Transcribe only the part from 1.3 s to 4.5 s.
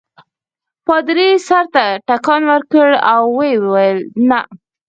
سر ته ټکان ورکړ او ویې ویل نه.